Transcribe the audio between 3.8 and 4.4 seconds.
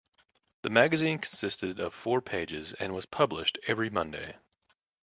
Monday.